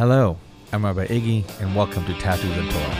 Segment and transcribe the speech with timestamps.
[0.00, 0.38] Hello,
[0.72, 2.94] I'm Rabbi Iggy, and welcome to Tattoos and Torah.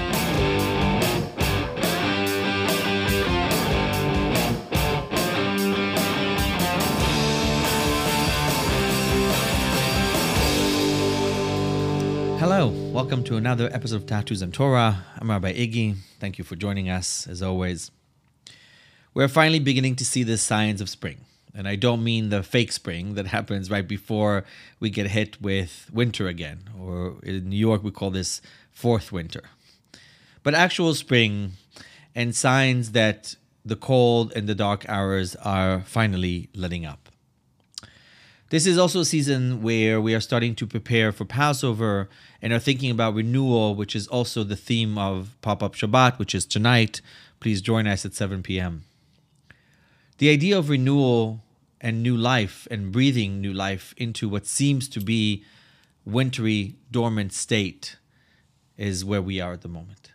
[12.38, 15.03] Hello, welcome to another episode of Tattoos and Torah.
[15.17, 15.96] I'm Rabbi Iggy.
[16.19, 17.91] Thank you for joining us, as always.
[19.14, 21.24] We're finally beginning to see the signs of spring.
[21.55, 24.45] And I don't mean the fake spring that happens right before
[24.78, 29.42] we get hit with winter again, or in New York, we call this fourth winter.
[30.42, 31.52] But actual spring
[32.15, 37.11] and signs that the cold and the dark hours are finally letting up.
[38.51, 42.09] This is also a season where we are starting to prepare for Passover
[42.42, 46.34] and are thinking about renewal, which is also the theme of Pop Up Shabbat, which
[46.34, 47.01] is tonight.
[47.39, 48.84] Please join us at 7 p.m.
[50.20, 51.42] The idea of renewal
[51.80, 55.45] and new life and breathing new life into what seems to be
[56.05, 57.97] wintry, dormant state
[58.77, 60.12] is where we are at the moment.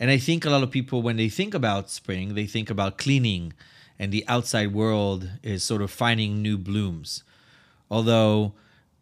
[0.00, 2.98] And I think a lot of people, when they think about spring, they think about
[2.98, 3.52] cleaning
[4.00, 7.22] and the outside world is sort of finding new blooms
[7.90, 8.52] although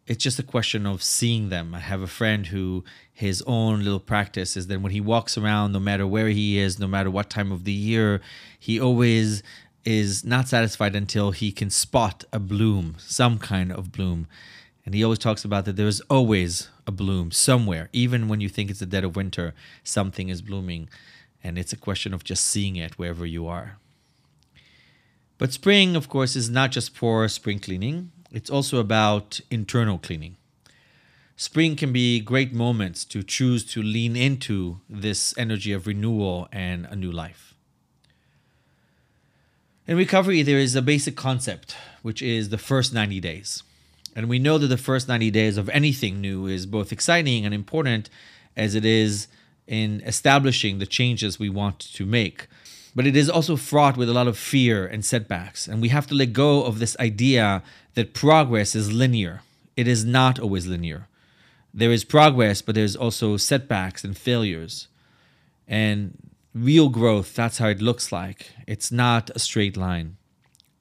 [0.07, 1.75] it's just a question of seeing them.
[1.75, 5.71] I have a friend who his own little practice is that when he walks around,
[5.71, 8.19] no matter where he is, no matter what time of the year,
[8.57, 9.43] he always
[9.85, 14.27] is not satisfied until he can spot a bloom, some kind of bloom.
[14.85, 17.89] And he always talks about that there's always a bloom somewhere.
[17.93, 20.89] Even when you think it's the dead of winter, something is blooming.
[21.43, 23.77] And it's a question of just seeing it wherever you are.
[25.37, 30.37] But spring, of course, is not just for spring cleaning it's also about internal cleaning.
[31.35, 36.85] Spring can be great moments to choose to lean into this energy of renewal and
[36.87, 37.55] a new life.
[39.89, 43.63] In recovery, there is a basic concept, which is the first 90 days.
[44.15, 47.55] And we know that the first 90 days of anything new is both exciting and
[47.55, 48.07] important
[48.55, 49.27] as it is
[49.65, 52.45] in establishing the changes we want to make.
[52.95, 55.67] But it is also fraught with a lot of fear and setbacks.
[55.67, 57.63] And we have to let go of this idea
[57.95, 59.41] that progress is linear.
[59.75, 61.07] It is not always linear.
[61.73, 64.87] There is progress, but there's also setbacks and failures.
[65.67, 66.28] And
[66.63, 68.51] real growth, that's how it looks like.
[68.67, 70.17] It's not a straight line.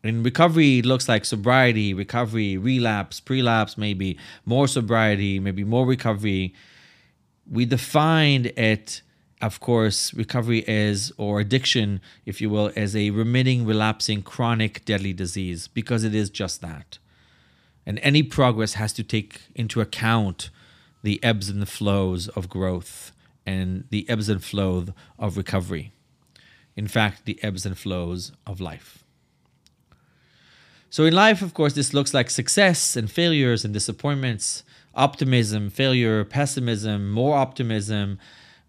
[0.04, 6.54] In recovery, it looks like sobriety, recovery, relapse, prelapse, maybe more sobriety, maybe more recovery.
[7.50, 9.02] We defined it
[9.40, 15.12] of course, recovery is, or addiction, if you will, as a remitting, relapsing, chronic, deadly
[15.12, 16.98] disease, because it is just that.
[17.86, 20.50] And any progress has to take into account
[21.02, 23.12] the ebbs and the flows of growth
[23.48, 25.92] and the ebbs and flows of recovery.
[26.76, 29.04] In fact, the ebbs and flows of life.
[30.90, 34.64] So, in life, of course, this looks like success and failures and disappointments,
[34.94, 38.18] optimism, failure, pessimism, more optimism,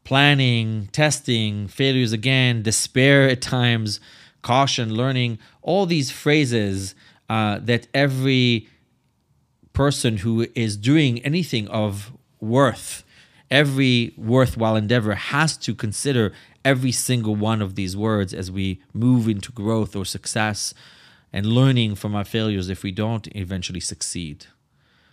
[0.06, 4.00] planning, testing, failures again, despair at times,
[4.42, 6.96] caution, learning, all these phrases
[7.30, 8.68] uh, that every
[9.74, 13.04] person who is doing anything of worth,
[13.52, 16.32] every worthwhile endeavor has to consider
[16.64, 20.74] every single one of these words as we move into growth or success
[21.32, 24.48] and learning from our failures if we don't eventually succeed.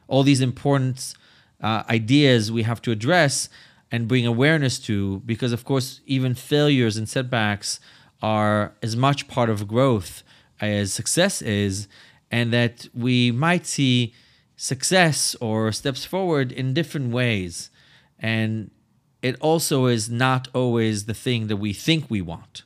[0.09, 1.15] All these important
[1.61, 3.49] uh, ideas we have to address
[3.91, 7.81] and bring awareness to because of course even failures and setbacks
[8.23, 10.23] are as much part of growth
[10.61, 11.87] as success is
[12.31, 14.13] and that we might see
[14.57, 17.71] success or steps forward in different ways
[18.19, 18.71] and
[19.23, 22.63] it also is not always the thing that we think we want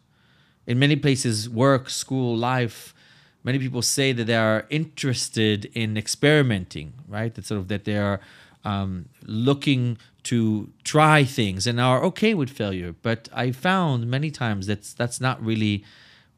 [0.67, 2.95] in many places work school life
[3.43, 7.97] many people say that they are interested in experimenting right that sort of that they
[7.97, 8.21] are
[8.65, 12.95] um, looking to try things and are okay with failure.
[13.03, 15.85] But I found many times that's that's not really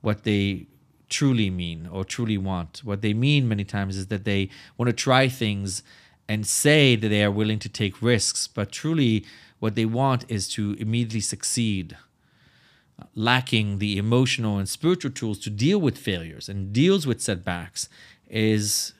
[0.00, 0.66] what they
[1.08, 2.82] truly mean or truly want.
[2.84, 5.82] What they mean many times is that they want to try things
[6.32, 9.22] and say that they are willing to take risks, but truly
[9.58, 11.94] what they want is to immediately succeed.
[13.14, 17.90] Lacking the emotional and spiritual tools to deal with failures and deals with setbacks
[18.30, 18.94] is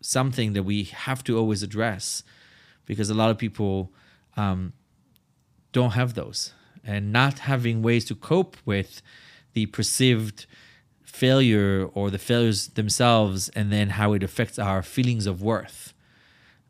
[0.00, 2.24] something that we have to always address
[2.84, 3.92] because a lot of people
[4.36, 4.72] um,
[5.70, 6.52] don't have those
[6.82, 9.02] and not having ways to cope with
[9.52, 10.46] the perceived
[11.04, 15.92] failure or the failures themselves and then how it affects our feelings of worth.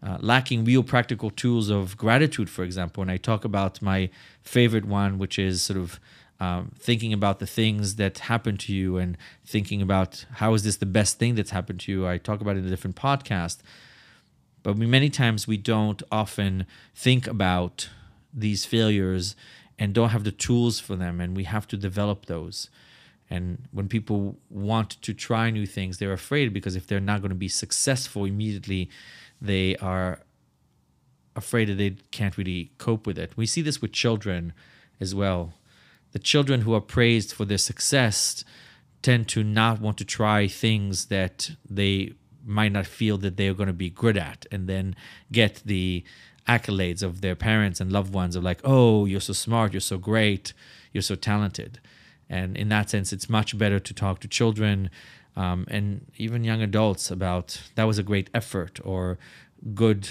[0.02, 3.02] Uh, lacking real practical tools of gratitude, for example.
[3.02, 4.10] And I talk about my
[4.42, 5.98] favorite one, which is sort of
[6.38, 10.76] um, thinking about the things that happen to you and thinking about how is this
[10.76, 12.06] the best thing that's happened to you.
[12.06, 13.58] I talk about it in a different podcast.
[14.62, 17.88] But we, many times we don't often think about
[18.34, 19.34] these failures
[19.78, 22.68] and don't have the tools for them, and we have to develop those.
[23.28, 27.30] And when people want to try new things, they're afraid because if they're not going
[27.30, 28.88] to be successful immediately,
[29.40, 30.20] they are
[31.34, 33.32] afraid that they can't really cope with it.
[33.36, 34.52] We see this with children
[35.00, 35.54] as well.
[36.12, 38.44] The children who are praised for their success
[39.02, 43.66] tend to not want to try things that they might not feel that they're going
[43.66, 44.96] to be good at and then
[45.30, 46.04] get the
[46.48, 49.98] accolades of their parents and loved ones of like, oh, you're so smart, you're so
[49.98, 50.52] great,
[50.92, 51.80] you're so talented.
[52.28, 54.90] And in that sense, it's much better to talk to children
[55.36, 59.18] um, and even young adults about that was a great effort or
[59.74, 60.08] good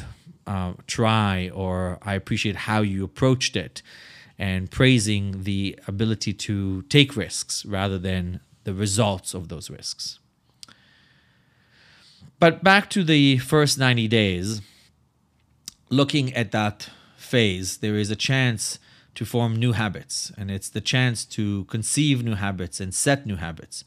[0.48, 3.82] uh, try or I appreciate how you approached it
[4.38, 10.20] and praising the ability to take risks rather than the results of those risks.
[12.40, 14.62] But back to the first 90 days,
[15.90, 18.78] looking at that phase, there is a chance
[19.16, 23.38] to form new habits, and it's the chance to conceive new habits and set new
[23.38, 23.86] habits.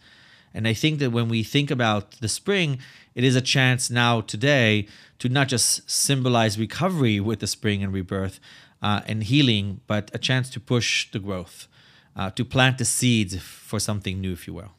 [0.55, 2.79] And I think that when we think about the spring,
[3.15, 4.87] it is a chance now, today,
[5.19, 8.41] to not just symbolize recovery with the spring and rebirth
[8.83, 11.67] uh, and healing, but a chance to push the growth,
[12.17, 14.73] uh, to plant the seeds for something new, if you will.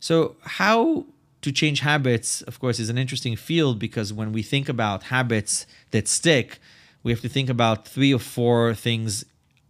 [0.00, 1.06] So, how
[1.42, 5.66] to change habits, of course, is an interesting field because when we think about habits
[5.92, 6.58] that stick,
[7.02, 9.24] we have to think about three or four things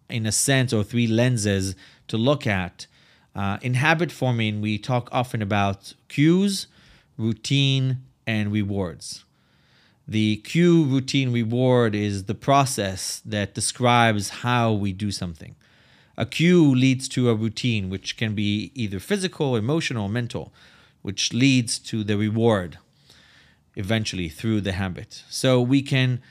[0.09, 1.75] in a sense, or three lenses
[2.09, 2.87] to look at.
[3.37, 6.69] Uh, in habit forming, we talk often about cues,
[7.19, 9.25] routine, and rewards.
[10.09, 15.55] The cue, routine, reward is the process that describes how we do something.
[16.17, 20.51] A cue leads to a routine, which can be either physical, emotional, mental,
[21.03, 22.79] which leads to the reward
[23.75, 25.23] eventually through the habit.
[25.29, 26.23] So we can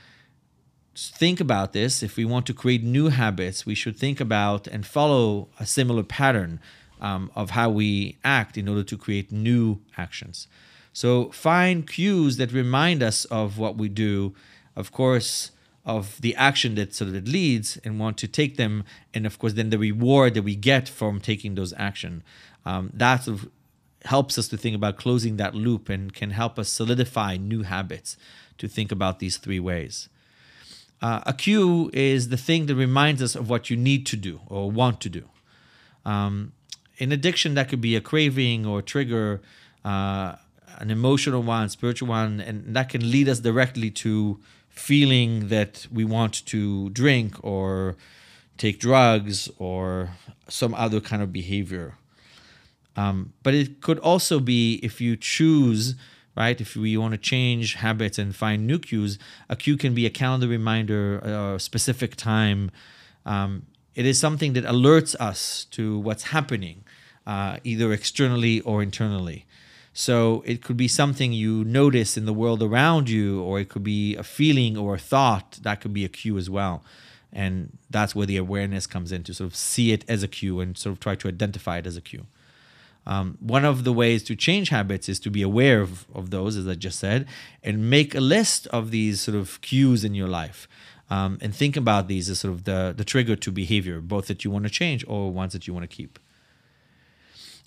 [0.96, 2.01] think about this.
[2.01, 6.01] If we want to create new habits, we should think about and follow a similar
[6.01, 6.60] pattern
[7.01, 10.47] um, of how we act in order to create new actions.
[10.94, 14.33] So find cues that remind us of what we do,
[14.75, 15.51] of course,
[15.86, 18.83] of the action that sort of leads, and want to take them,
[19.13, 22.24] and of course, then the reward that we get from taking those action.
[22.65, 23.50] Um, that sort of
[24.06, 28.18] helps us to think about closing that loop and can help us solidify new habits
[28.57, 30.09] to think about these three ways.
[31.01, 34.39] Uh, a cue is the thing that reminds us of what you need to do
[34.48, 35.25] or want to do.
[36.06, 36.53] Um,
[36.97, 39.42] in addiction, that could be a craving or a trigger,
[39.83, 40.36] uh,
[40.77, 44.39] an emotional one, spiritual one, and that can lead us directly to
[44.69, 47.95] feeling that we want to drink or
[48.57, 50.12] take drugs or
[50.47, 51.95] some other kind of behavior.
[52.98, 55.95] Um, but it could also be if you choose,
[56.36, 56.59] right?
[56.59, 59.19] If we want to change habits and find new cues,
[59.50, 62.71] a cue can be a calendar reminder, a specific time.
[63.25, 63.65] Um,
[63.95, 66.83] it is something that alerts us to what's happening,
[67.25, 69.45] uh, either externally or internally.
[69.94, 73.83] So it could be something you notice in the world around you, or it could
[73.83, 75.59] be a feeling or a thought.
[75.62, 76.83] That could be a cue as well.
[77.31, 80.59] And that's where the awareness comes in to sort of see it as a cue
[80.59, 82.25] and sort of try to identify it as a cue.
[83.07, 86.57] Um, one of the ways to change habits is to be aware of, of those,
[86.57, 87.27] as I just said,
[87.63, 90.68] and make a list of these sort of cues in your life.
[91.10, 94.44] Um, and think about these as sort of the, the trigger to behavior, both that
[94.44, 96.18] you want to change or ones that you want to keep.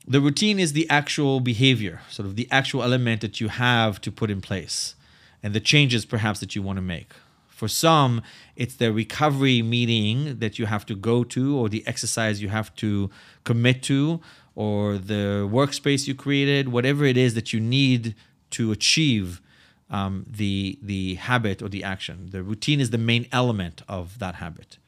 [0.07, 4.11] The routine is the actual behavior, sort of the actual element that you have to
[4.11, 4.95] put in place,
[5.43, 7.12] and the changes perhaps that you want to make.
[7.47, 8.23] For some,
[8.57, 12.75] it's the recovery meeting that you have to go to, or the exercise you have
[12.77, 13.11] to
[13.45, 14.21] commit to,
[14.55, 18.15] or the workspace you created, whatever it is that you need
[18.51, 19.41] to achieve
[19.90, 22.28] um, the the habit or the action.
[22.30, 24.78] The routine is the main element of that habit.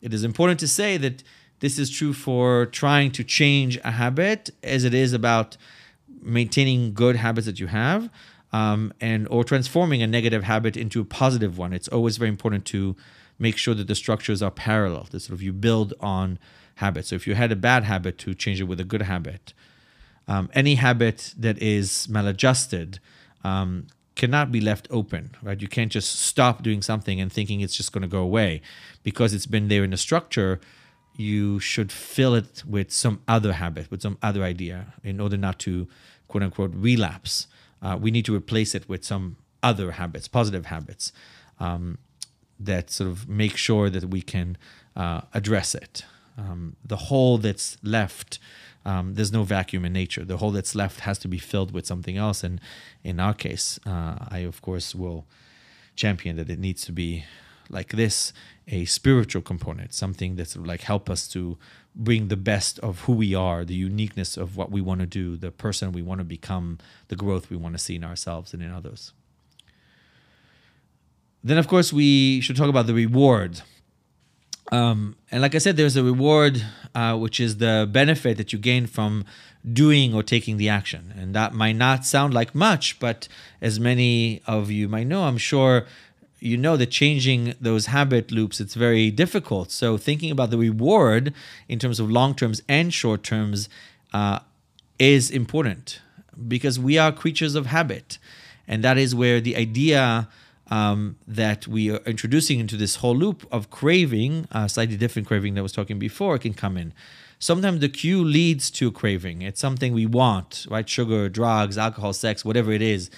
[0.00, 1.22] It is important to say that
[1.60, 5.56] this is true for trying to change a habit as it is about
[6.20, 8.10] maintaining good habits that you have
[8.52, 11.72] um, and or transforming a negative habit into a positive one.
[11.72, 12.96] It's always very important to
[13.38, 15.08] make sure that the structures are parallel.
[15.10, 16.38] That sort of you build on
[16.76, 17.08] habits.
[17.08, 19.52] So if you had a bad habit, to change it with a good habit.
[20.26, 22.98] Um, any habit that is maladjusted
[23.42, 25.60] um, cannot be left open, right?
[25.60, 28.62] You can't just stop doing something and thinking it's just going to go away
[29.02, 30.60] because it's been there in the structure.
[31.16, 35.58] You should fill it with some other habit, with some other idea, in order not
[35.60, 35.88] to
[36.28, 37.46] quote unquote relapse.
[37.82, 41.12] Uh, we need to replace it with some other habits, positive habits,
[41.58, 41.98] um,
[42.58, 44.56] that sort of make sure that we can
[44.96, 46.04] uh, address it
[46.36, 48.38] um, the hole that's left
[48.84, 50.24] um, there's no vacuum in nature.
[50.24, 52.44] The hole that's left has to be filled with something else.
[52.44, 52.60] And
[53.04, 55.26] in our case uh, i of course will
[55.94, 57.24] champion that it needs to be
[57.68, 58.32] like this
[58.68, 61.56] a spiritual component something that's like help us to
[61.94, 65.36] bring the best of who we are the uniqueness of what we want to do
[65.36, 68.62] the person we want to become the growth we want to see in ourselves and
[68.62, 69.12] in others.
[71.44, 73.60] Then of course we should talk about the reward
[74.72, 78.58] um, and like i said there's a reward uh, which is the benefit that you
[78.58, 79.24] gain from
[79.72, 81.14] doing or taking the action.
[81.16, 83.28] And that might not sound like much but
[83.60, 85.86] as many of you might know i'm sure
[86.40, 89.70] you know that changing those habit loops it's very difficult.
[89.70, 91.32] So thinking about the reward
[91.68, 93.68] in terms of long terms and short terms
[94.12, 94.40] uh,
[94.98, 96.00] is important
[96.46, 98.18] because we are creatures of habit.
[98.68, 100.28] And that is where the idea
[100.74, 105.54] um, that we are introducing into this whole loop of craving a slightly different craving
[105.54, 106.92] that I was talking before can come in
[107.38, 112.44] sometimes the cue leads to craving it's something we want right sugar drugs alcohol sex
[112.44, 113.10] whatever it is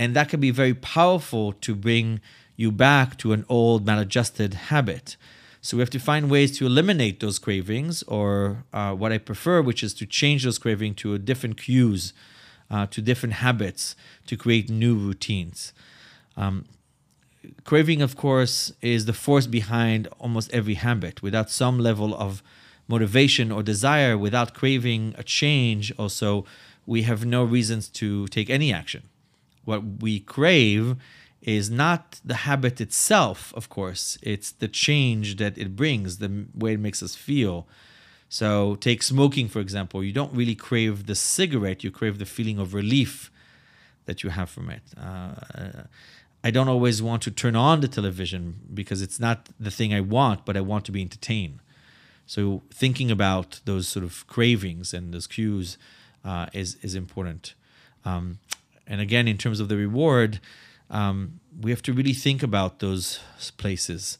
[0.00, 2.20] and that can be very powerful to bring
[2.60, 5.16] you back to an old maladjusted habit.
[5.62, 9.62] So we have to find ways to eliminate those cravings, or uh, what I prefer,
[9.62, 12.12] which is to change those cravings to different cues,
[12.70, 15.72] uh, to different habits, to create new routines.
[16.36, 16.66] Um,
[17.64, 21.22] craving, of course, is the force behind almost every habit.
[21.22, 22.42] Without some level of
[22.88, 26.44] motivation or desire, without craving a change, also,
[26.86, 29.02] we have no reasons to take any action.
[29.64, 30.96] What we crave
[31.42, 36.74] is not the habit itself, of course, it's the change that it brings, the way
[36.74, 37.66] it makes us feel.
[38.28, 40.04] So, take smoking, for example.
[40.04, 43.30] You don't really crave the cigarette, you crave the feeling of relief
[44.04, 44.82] that you have from it.
[44.96, 45.34] Uh,
[46.42, 50.00] I don't always want to turn on the television because it's not the thing I
[50.00, 51.60] want, but I want to be entertained.
[52.26, 55.76] So, thinking about those sort of cravings and those cues
[56.24, 57.54] uh, is, is important.
[58.04, 58.38] Um,
[58.86, 60.40] and again, in terms of the reward,
[60.90, 63.20] um, we have to really think about those
[63.56, 64.18] places,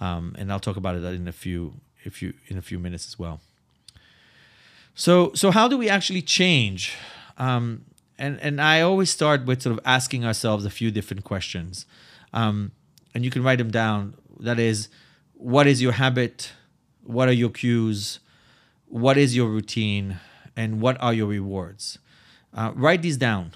[0.00, 3.06] um, and I'll talk about it in a few, if you in a few minutes
[3.06, 3.40] as well.
[4.94, 6.94] So, so how do we actually change?
[8.18, 11.86] And and I always start with sort of asking ourselves a few different questions,
[12.32, 12.72] um,
[13.14, 14.14] and you can write them down.
[14.40, 14.88] That is,
[15.34, 16.52] what is your habit?
[17.04, 18.20] What are your cues?
[18.88, 20.18] What is your routine?
[20.56, 21.98] And what are your rewards?
[22.54, 23.52] Uh, write these down,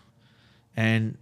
[0.76, 1.17] and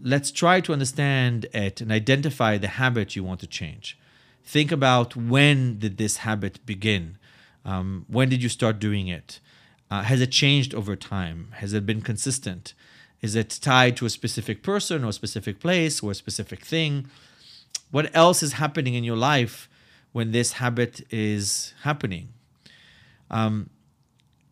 [0.00, 3.98] let's try to understand it and identify the habit you want to change.
[4.44, 7.18] Think about when did this habit begin?
[7.64, 9.40] Um, when did you start doing it?
[9.94, 11.52] Uh, has it changed over time?
[11.58, 12.74] Has it been consistent?
[13.22, 17.06] Is it tied to a specific person or a specific place or a specific thing?
[17.92, 19.68] What else is happening in your life
[20.10, 22.30] when this habit is happening?
[23.30, 23.70] Um,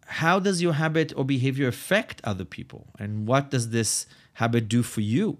[0.06, 2.86] how does your habit or behavior affect other people?
[3.00, 5.38] And what does this habit do for you?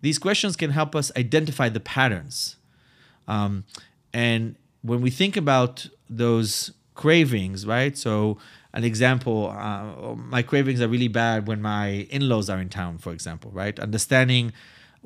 [0.00, 2.56] These questions can help us identify the patterns.
[3.28, 3.64] Um,
[4.12, 7.96] and when we think about those cravings, right?
[7.96, 8.38] So,
[8.74, 12.98] an example, uh, my cravings are really bad when my in laws are in town,
[12.98, 13.78] for example, right?
[13.78, 14.52] Understanding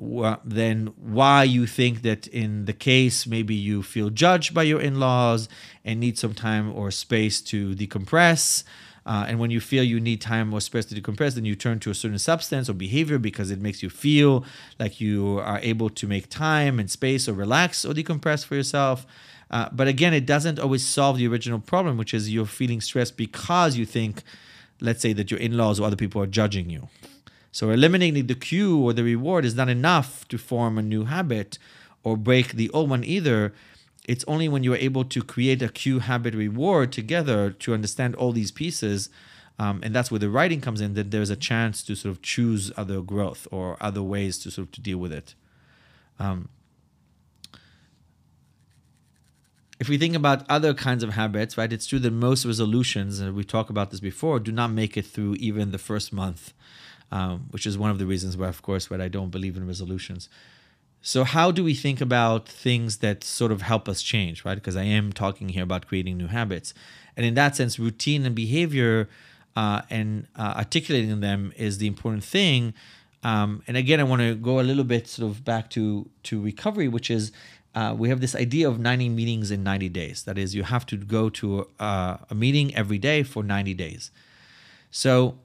[0.01, 4.81] wh- then why you think that in the case maybe you feel judged by your
[4.81, 5.47] in laws
[5.85, 8.63] and need some time or space to decompress
[9.05, 11.79] uh, and when you feel you need time or space to decompress, then you turn
[11.79, 14.45] to a certain substance or behavior because it makes you feel
[14.79, 19.05] like you are able to make time and space or relax or decompress for yourself.
[19.53, 23.15] Uh, but again, it doesn't always solve the original problem, which is you're feeling stressed
[23.15, 24.23] because you think,
[24.81, 26.89] let's say, that your in laws or other people are judging you.
[27.51, 31.59] So eliminating the cue or the reward is not enough to form a new habit
[32.03, 33.53] or break the old one either
[34.05, 38.31] it's only when you're able to create a cue habit reward together to understand all
[38.31, 39.09] these pieces
[39.59, 42.21] um, and that's where the writing comes in that there's a chance to sort of
[42.21, 45.35] choose other growth or other ways to sort of to deal with it
[46.19, 46.49] um,
[49.83, 53.35] if we think about other kinds of habits right it's true that most resolutions and
[53.35, 56.53] we talked about this before do not make it through even the first month
[57.11, 59.67] um, which is one of the reasons why of course why i don't believe in
[59.67, 60.29] resolutions
[61.05, 64.55] so, how do we think about things that sort of help us change, right?
[64.55, 66.73] Because I am talking here about creating new habits.
[67.17, 69.09] And in that sense, routine and behavior
[69.57, 72.73] uh, and uh, articulating them is the important thing.
[73.21, 76.41] Um, and again, I want to go a little bit sort of back to, to
[76.41, 77.33] recovery, which is
[77.75, 80.23] uh, we have this idea of 90 meetings in 90 days.
[80.23, 84.11] That is, you have to go to a, a meeting every day for 90 days.
[84.91, 85.37] So,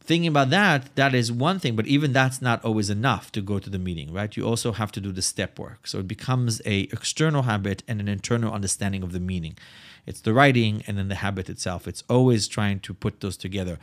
[0.00, 3.58] thinking about that, that is one thing, but even that's not always enough to go
[3.58, 4.34] to the meeting, right?
[4.34, 5.86] You also have to do the step work.
[5.86, 9.58] So it becomes a external habit and an internal understanding of the meaning.
[10.06, 11.88] It's the writing and then the habit itself.
[11.88, 13.78] It's always trying to put those together.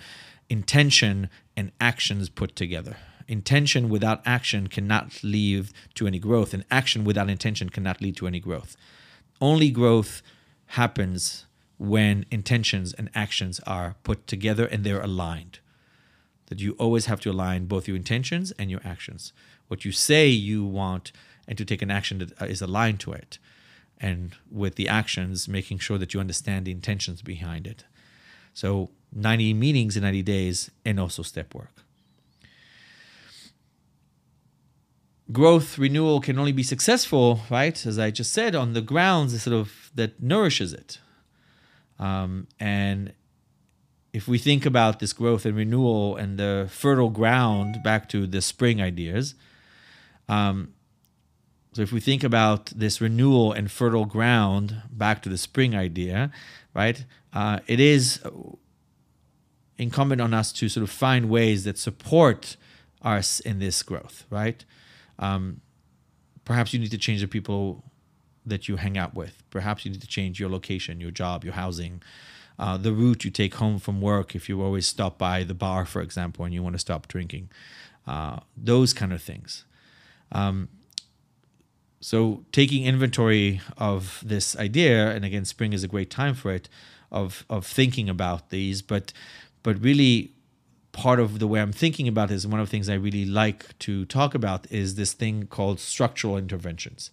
[0.49, 2.95] Intention and actions put together.
[3.27, 8.27] Intention without action cannot lead to any growth, and action without intention cannot lead to
[8.27, 8.75] any growth.
[9.41, 10.21] Only growth
[10.67, 11.45] happens
[11.77, 15.59] when intentions and actions are put together and they're aligned.
[16.47, 19.33] That you always have to align both your intentions and your actions.
[19.67, 21.11] What you say you want
[21.47, 23.37] and to take an action that uh, is aligned to it.
[23.99, 27.85] And with the actions, making sure that you understand the intentions behind it.
[28.53, 31.82] So 90 meetings in 90 days and also step work.
[35.31, 37.85] Growth renewal can only be successful, right?
[37.85, 40.99] As I just said, on the grounds sort of that nourishes it.
[41.97, 43.13] Um, and
[44.11, 48.41] if we think about this growth and renewal and the fertile ground back to the
[48.41, 49.35] spring ideas,
[50.27, 50.73] um,
[51.73, 56.31] so if we think about this renewal and fertile ground back to the spring idea,
[56.75, 57.03] right?
[57.33, 58.19] Uh, it is
[59.77, 62.57] incumbent on us to sort of find ways that support
[63.01, 64.65] us in this growth, right?
[65.23, 65.61] Um,
[66.45, 67.83] perhaps you need to change the people
[68.45, 69.41] that you hang out with.
[69.49, 72.01] Perhaps you need to change your location, your job, your housing,
[72.59, 74.35] uh, the route you take home from work.
[74.35, 77.49] If you always stop by the bar, for example, and you want to stop drinking,
[78.05, 79.65] uh, those kind of things.
[80.33, 80.67] Um,
[82.01, 86.67] so taking inventory of this idea, and again, spring is a great time for it,
[87.11, 89.13] of of thinking about these, but
[89.61, 90.32] but really
[90.93, 93.77] part of the way I'm thinking about this, one of the things I really like
[93.79, 97.11] to talk about is this thing called structural interventions.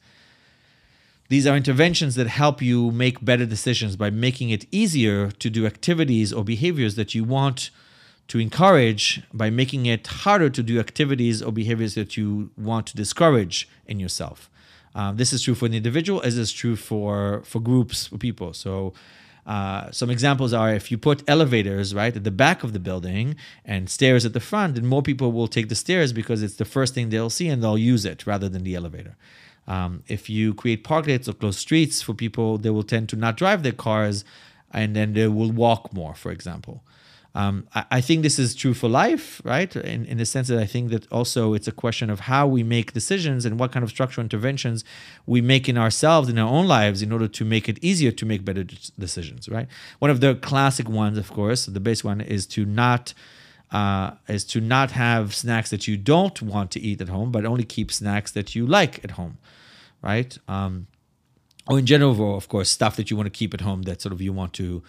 [1.29, 5.67] These are interventions that help you make better decisions by making it easier to do
[5.67, 7.71] activities or behaviors that you want
[8.29, 12.97] to encourage by making it harder to do activities or behaviors that you want to
[12.97, 14.51] discourage in yourself.
[14.95, 18.53] Um, this is true for the individual as is true for for groups for people.
[18.53, 18.93] So
[19.47, 23.37] uh, some examples are if you put elevators right at the back of the building
[23.64, 26.64] and stairs at the front, then more people will take the stairs because it's the
[26.64, 29.16] first thing they'll see and they'll use it rather than the elevator.
[29.66, 33.37] Um, if you create parklets or closed streets for people, they will tend to not
[33.37, 34.24] drive their cars
[34.72, 36.83] and then they will walk more, for example.
[37.35, 39.75] Um, I, I, think this is true for life, right?
[39.77, 42.64] In, in the sense that I think that also it's a question of how we
[42.64, 44.85] make decisions and what kind of structural interventions
[45.27, 48.27] we make in ourselves, in our own lives, in order to make it easier to
[48.27, 48.64] make better
[48.99, 49.69] decisions, right?
[50.01, 53.14] One of the classic ones, of course, the base one is to not.
[53.71, 57.47] Uh, is to not have snacks that you don't want to eat at home, but
[57.47, 59.38] only keep snacks that you like at home,
[60.03, 60.37] right?
[60.49, 60.88] Um,
[61.69, 64.12] or in general, of course, stuff that you want to keep at home that sort
[64.12, 64.83] of you want to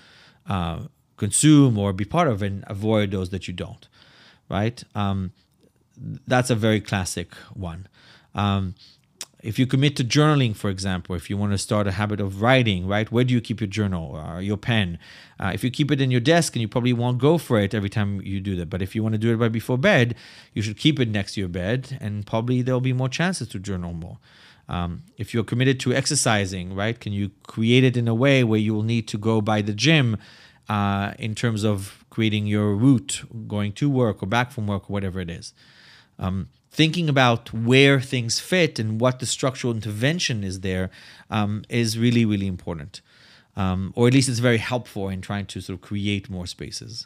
[0.49, 0.80] uh,
[1.23, 3.86] consume or be part of and avoid those that you don't
[4.51, 4.84] right?
[4.93, 5.31] Um,
[6.27, 7.88] that's a very classic one.
[8.36, 8.75] Um,
[9.41, 12.43] if you commit to journaling for example if you want to start a habit of
[12.43, 14.05] writing right where do you keep your journal?
[14.15, 14.99] Or your pen?
[15.39, 17.73] Uh, if you keep it in your desk and you probably won't go for it
[17.73, 20.15] every time you do that but if you want to do it right before bed
[20.53, 23.57] you should keep it next to your bed and probably there'll be more chances to
[23.60, 24.17] journal more.
[24.69, 28.60] Um, if you're committed to exercising right can you create it in a way where
[28.60, 30.17] you will need to go by the gym
[30.71, 34.93] uh, in terms of creating your route, going to work or back from work or
[34.93, 35.53] whatever it is.
[36.17, 40.89] Um, thinking about where things fit and what the structural intervention is there
[41.29, 43.01] um, is really, really important.
[43.57, 47.05] Um, or at least it's very helpful in trying to sort of create more spaces.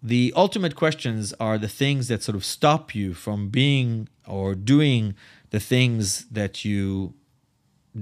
[0.00, 5.16] The ultimate questions are the things that sort of stop you from being or doing
[5.50, 7.14] the things that you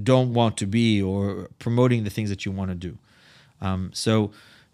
[0.03, 2.99] don't want to be or promoting the things that you want to do.
[3.61, 4.31] Um, so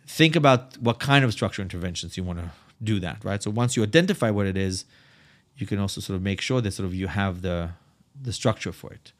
[0.06, 2.50] think about what kind of structural interventions you want to
[2.82, 3.42] do that, right?
[3.42, 4.84] So once you identify what it is,
[5.56, 7.70] you can also sort of make sure that sort of you have the
[8.20, 9.12] the structure for it.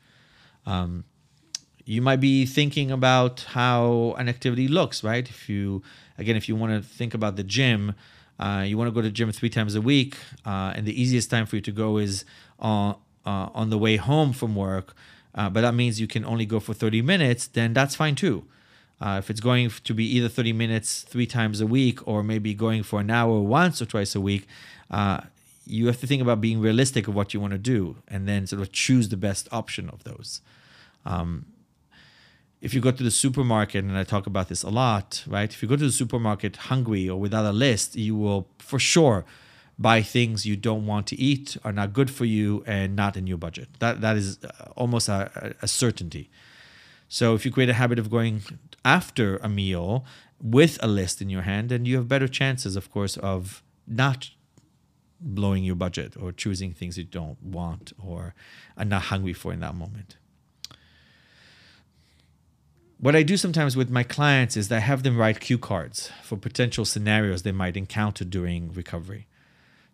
[0.67, 1.05] Um,
[1.85, 5.29] you might be thinking about how an activity looks, right?
[5.29, 5.83] If you
[6.19, 7.95] again, if you want to think about the gym,
[8.39, 11.01] uh, you want to go to the gym three times a week, uh, and the
[11.01, 12.25] easiest time for you to go is
[12.59, 12.97] on
[13.27, 14.95] uh, on the way home from work.
[15.35, 17.49] Uh, but that means you can only go for 30 minutes.
[17.49, 18.45] Then that's fine too.
[19.05, 22.55] Uh, if it's going to be either 30 minutes three times a week or maybe
[22.55, 24.47] going for an hour once or twice a week,
[24.91, 25.21] uh,
[25.67, 28.47] you have to think about being realistic of what you want to do and then
[28.47, 30.41] sort of choose the best option of those.
[31.05, 31.45] Um,
[32.63, 35.53] if you go to the supermarket, and I talk about this a lot, right?
[35.53, 39.27] If you go to the supermarket hungry or without a list, you will for sure
[39.79, 43.27] buy things you don't want to eat, are not good for you, and not in
[43.27, 43.69] your budget.
[43.81, 46.31] That that is uh, almost a, a certainty.
[47.15, 48.43] So if you create a habit of going
[48.85, 50.05] after a meal
[50.43, 54.31] with a list in your hand, then you have better chances, of course, of not
[55.21, 58.35] blowing your budget or choosing things you don't want or
[58.77, 60.17] are not hungry for in that moment.
[62.99, 66.37] What I do sometimes with my clients is I have them write cue cards for
[66.37, 69.29] potential scenarios they might encounter during recovery.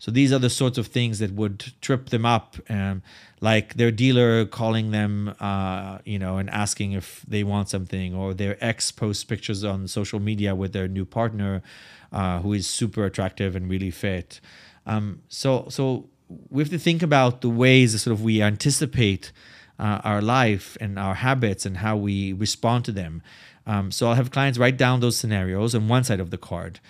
[0.00, 3.02] So these are the sorts of things that would trip them up, um,
[3.42, 8.32] like their dealer calling them, uh, you know, and asking if they want something, or
[8.32, 11.62] their ex posts pictures on social media with their new partner,
[12.12, 14.40] uh, who is super attractive and really fit.
[14.86, 16.08] Um, so, so
[16.48, 19.32] we have to think about the ways that sort of we anticipate
[19.78, 23.22] uh, our life and our habits and how we respond to them.
[23.66, 26.80] Um, so I'll have clients write down those scenarios on one side of the card.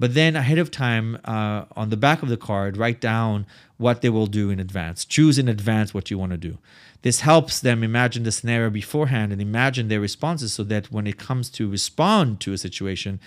[0.00, 3.44] But then ahead of time, uh, on the back of the card, write down
[3.76, 5.04] what they will do in advance.
[5.04, 6.56] Choose in advance what you want to do.
[7.02, 11.18] This helps them imagine the scenario beforehand and imagine their responses so that when it
[11.18, 13.20] comes to respond to a situation,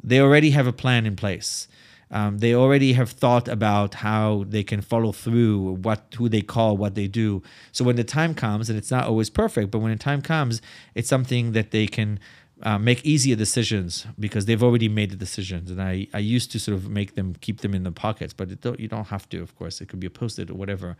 [0.00, 1.66] they already have a plan in place.
[2.08, 6.76] Um, they already have thought about how they can follow through, what who they call,
[6.76, 7.42] what they do.
[7.72, 10.62] So when the time comes, and it's not always perfect, but when the time comes,
[10.94, 12.20] it's something that they can
[12.62, 15.70] uh, make easier decisions because they've already made the decisions.
[15.70, 18.60] And I, I used to sort of make them keep them in the pockets, but
[18.60, 19.80] don't, you don't have to, of course.
[19.80, 20.96] It could be a post-it or whatever.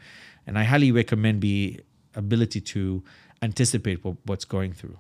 [0.47, 1.81] And I highly recommend the
[2.15, 3.03] ability to
[3.43, 4.99] anticipate what, what's going through.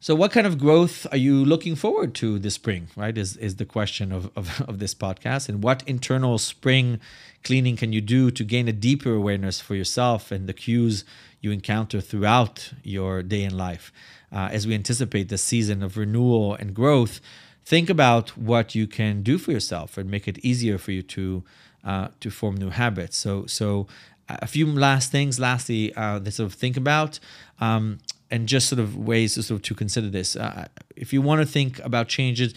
[0.00, 2.88] So, what kind of growth are you looking forward to this spring?
[2.96, 6.98] Right, is is the question of, of, of this podcast, and what internal spring
[7.44, 11.04] cleaning can you do to gain a deeper awareness for yourself and the cues
[11.42, 13.92] you encounter throughout your day in life?
[14.32, 17.20] Uh, as we anticipate the season of renewal and growth,
[17.64, 21.44] think about what you can do for yourself and make it easier for you to
[21.84, 23.18] uh, to form new habits.
[23.18, 23.88] So, so
[24.28, 25.38] a few last things.
[25.38, 27.18] Lastly, uh, that sort of think about.
[27.60, 27.98] Um,
[28.30, 30.36] and just sort of ways to sort of to consider this.
[30.36, 32.54] Uh, if you want to think about changes,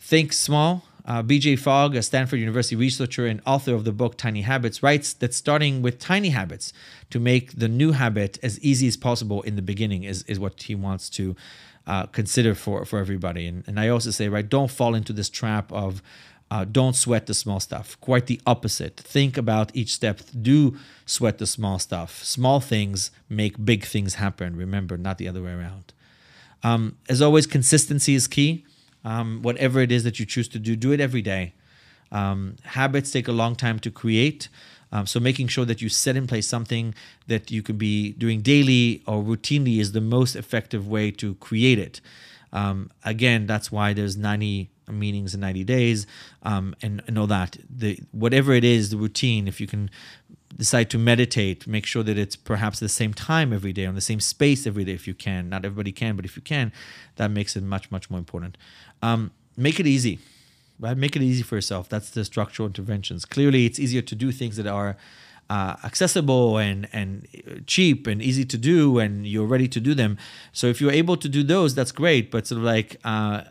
[0.00, 0.84] think small.
[1.04, 5.12] Uh, BJ Fogg, a Stanford University researcher and author of the book Tiny Habits, writes
[5.14, 6.72] that starting with tiny habits
[7.10, 10.62] to make the new habit as easy as possible in the beginning is, is what
[10.62, 11.34] he wants to
[11.86, 13.46] uh, consider for, for everybody.
[13.46, 16.02] And, and I also say, right, don't fall into this trap of
[16.50, 17.98] uh, don't sweat the small stuff.
[18.00, 18.96] Quite the opposite.
[18.96, 20.20] Think about each step.
[20.40, 22.24] Do sweat the small stuff.
[22.24, 24.56] Small things make big things happen.
[24.56, 25.92] Remember, not the other way around.
[26.62, 28.64] Um, as always, consistency is key.
[29.04, 31.54] Um, whatever it is that you choose to do, do it every day.
[32.10, 34.48] Um, habits take a long time to create.
[34.90, 36.94] Um, so making sure that you set in place something
[37.26, 41.78] that you could be doing daily or routinely is the most effective way to create
[41.78, 42.00] it.
[42.52, 46.06] Um, again, that's why there's 90 meetings in 90 days
[46.42, 49.90] um, and, and all that the whatever it is the routine if you can
[50.58, 54.00] decide to meditate make sure that it's perhaps the same time every day on the
[54.00, 55.48] same space every day if you can.
[55.48, 56.72] Not everybody can but if you can
[57.16, 58.56] that makes it much much more important.
[59.02, 60.18] Um, make it easy
[60.80, 60.96] right?
[60.96, 61.88] Make it easy for yourself.
[61.88, 63.24] That's the structural interventions.
[63.24, 64.96] Clearly it's easier to do things that are
[65.50, 67.26] uh, accessible and and
[67.66, 70.18] cheap and easy to do and you're ready to do them.
[70.52, 72.30] So if you're able to do those that's great.
[72.30, 73.44] But sort of like uh,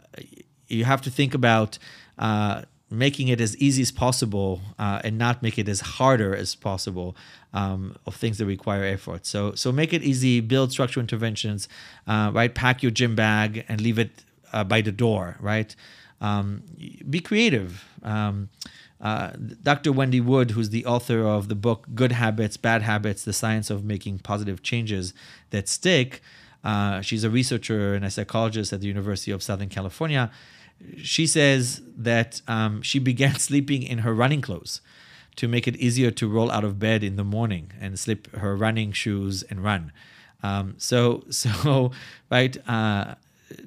[0.67, 1.79] you have to think about
[2.19, 6.55] uh, making it as easy as possible uh, and not make it as harder as
[6.55, 7.15] possible
[7.53, 9.25] um, of things that require effort.
[9.25, 10.39] So so make it easy.
[10.39, 11.67] Build structural interventions.
[12.07, 14.23] Uh, right, pack your gym bag and leave it
[14.53, 15.37] uh, by the door.
[15.39, 15.75] Right,
[16.21, 16.63] um,
[17.09, 17.85] be creative.
[18.03, 18.49] Um,
[18.99, 19.91] uh, Dr.
[19.91, 23.83] Wendy Wood, who's the author of the book Good Habits, Bad Habits: The Science of
[23.83, 25.13] Making Positive Changes
[25.49, 26.21] That Stick.
[26.63, 30.31] Uh, she's a researcher and a psychologist at the University of Southern California
[30.97, 34.81] she says that um, she began sleeping in her running clothes
[35.35, 38.55] to make it easier to roll out of bed in the morning and slip her
[38.55, 39.91] running shoes and run.
[40.43, 41.91] Um, so, so
[42.29, 43.15] right, uh,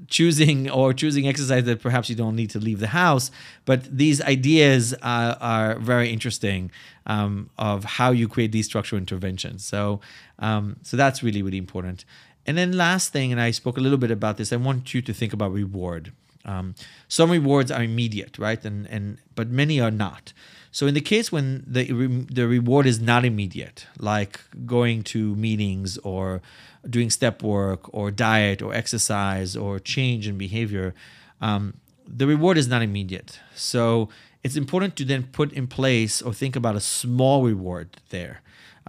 [0.08, 3.30] choosing or choosing exercise that perhaps you don't need to leave the house,
[3.64, 6.70] but these ideas uh, are very interesting
[7.06, 9.64] um, of how you create these structural interventions.
[9.64, 10.00] So,
[10.38, 12.04] um, so that's really really important.
[12.46, 15.02] And then last thing, and I spoke a little bit about this, I want you
[15.02, 16.12] to think about reward.
[16.44, 16.74] Um,
[17.08, 18.64] some rewards are immediate, right?
[18.64, 20.32] And and but many are not.
[20.72, 21.84] So in the case when the
[22.32, 26.40] the reward is not immediate, like going to meetings or
[26.88, 30.94] doing step work or diet or exercise or change in behavior,
[31.40, 31.74] um,
[32.06, 33.40] the reward is not immediate.
[33.54, 34.08] So
[34.42, 38.40] it's important to then put in place or think about a small reward there.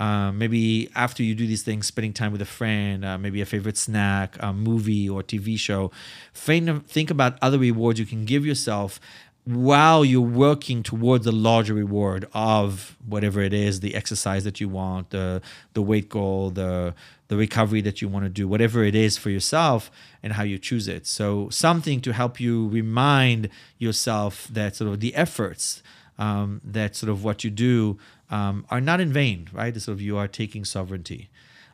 [0.02, 3.46] Uh, maybe after you do these things, spending time with a friend, uh, maybe a
[3.46, 5.92] favorite snack, a movie or TV show.
[6.34, 9.00] Think about other rewards you can give yourself
[9.46, 14.70] while you're working towards the larger reward of whatever it is the exercise that you
[14.70, 15.42] want the
[15.74, 16.94] the weight goal the
[17.28, 19.90] the recovery that you want to do whatever it is for yourself
[20.22, 25.00] and how you choose it so something to help you remind yourself that sort of
[25.00, 25.82] the efforts
[26.20, 27.98] um, that sort of what you do
[28.32, 29.76] um, are not in vain, right?
[29.80, 31.30] Sort of you are taking sovereignty.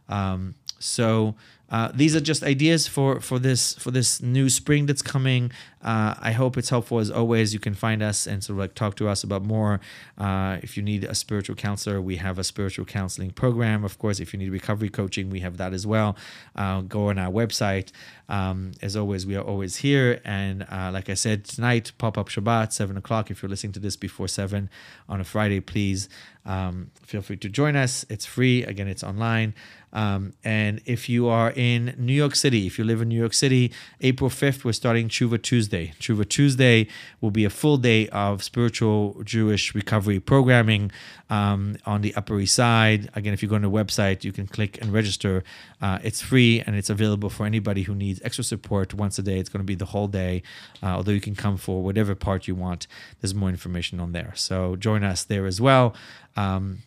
[0.10, 1.36] Um, so
[1.69, 5.51] uh, these are just ideas for for this for this new spring that's coming.
[5.82, 7.53] Uh, I hope it's helpful as always.
[7.53, 9.80] You can find us and sort of like talk to us about more.
[10.17, 13.84] Uh, if you need a spiritual counselor, we have a spiritual counseling program.
[13.84, 16.17] Of course, if you need recovery coaching, we have that as well.
[16.56, 17.91] Uh, go on our website.
[18.27, 20.19] Um, as always, we are always here.
[20.25, 23.32] And uh, like I said, tonight, pop up Shabbat, 7 o'clock.
[23.32, 24.69] If you're listening to this before 7
[25.08, 26.10] on a Friday, please
[26.45, 28.06] um, feel free to join us.
[28.10, 28.63] It's free.
[28.63, 29.53] Again, it's online.
[29.97, 33.33] Um, and if you are in New York City, if you live in New York
[33.33, 35.91] City, April 5th, we're starting Tshuvah Tuesday.
[35.99, 36.88] Tshuvah Tuesday
[37.19, 40.91] will be a full day of spiritual Jewish recovery programming
[41.31, 43.10] um, on the Upper East Side.
[43.15, 45.43] Again, if you go on the website, you can click and register.
[45.81, 49.39] Uh, it's free and it's available for anybody who needs extra support once a day.
[49.39, 50.43] It's going to be the whole day,
[50.83, 52.86] uh, although you can come for whatever part you want.
[53.19, 54.33] There's more information on there.
[54.36, 55.95] So join us there as well.
[56.36, 56.83] Um,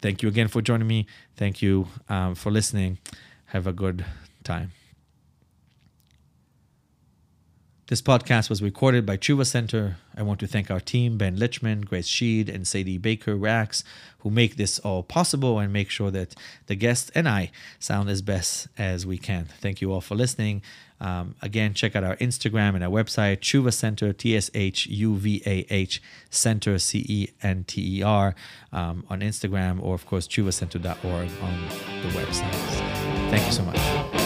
[0.00, 1.06] thank you again for joining me.
[1.36, 2.98] Thank you um, for listening.
[3.46, 4.04] Have a good
[4.44, 4.72] time.
[7.88, 9.98] This podcast was recorded by Tshuvah Center.
[10.16, 13.84] I want to thank our team, Ben Lichman, Grace Sheed, and Sadie Baker Rax,
[14.18, 16.34] who make this all possible and make sure that
[16.66, 19.44] the guests and I sound as best as we can.
[19.60, 20.62] Thank you all for listening.
[21.00, 25.14] Um, again, check out our Instagram and our website, Tshuvah Center, T S H U
[25.14, 28.34] V A H Center, C E N T E R,
[28.72, 31.68] um, on Instagram, or of course, tshuvahcenter.org on
[32.02, 33.30] the website.
[33.30, 34.25] Thank you so much.